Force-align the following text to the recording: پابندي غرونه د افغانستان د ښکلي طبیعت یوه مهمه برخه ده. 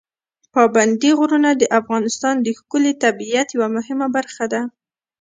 پابندي 0.53 1.11
غرونه 1.19 1.49
د 1.55 1.63
افغانستان 1.79 2.35
د 2.41 2.47
ښکلي 2.57 2.93
طبیعت 3.03 3.47
یوه 3.55 3.67
مهمه 3.75 4.07
برخه 4.15 4.45
ده. 4.53 4.61